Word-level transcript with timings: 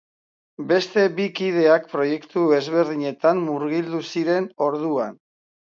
Beste 0.71 1.03
bi 1.19 1.27
kideak 1.41 1.85
proiektu 1.93 2.47
ezberdinetan 2.61 3.47
murgildu 3.47 4.05
ziren 4.15 4.53
orduan. 4.73 5.25